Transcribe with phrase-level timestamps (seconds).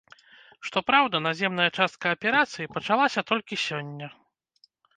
[0.67, 4.13] Што праўда, наземная частка аперацыі пачалася толькі сёння.